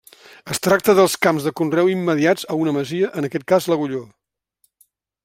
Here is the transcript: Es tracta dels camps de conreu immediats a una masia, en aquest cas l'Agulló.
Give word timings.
Es 0.53 0.61
tracta 0.67 0.95
dels 0.99 1.17
camps 1.25 1.45
de 1.47 1.53
conreu 1.61 1.91
immediats 1.95 2.49
a 2.55 2.59
una 2.63 2.73
masia, 2.79 3.13
en 3.21 3.29
aquest 3.29 3.47
cas 3.53 3.69
l'Agulló. 3.73 4.05